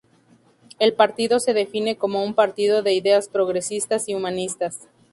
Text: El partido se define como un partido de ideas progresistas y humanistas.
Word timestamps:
El 0.79 0.93
partido 0.95 1.39
se 1.39 1.53
define 1.53 1.95
como 1.95 2.23
un 2.23 2.33
partido 2.33 2.81
de 2.81 2.91
ideas 2.95 3.27
progresistas 3.27 4.09
y 4.09 4.15
humanistas. 4.15 4.87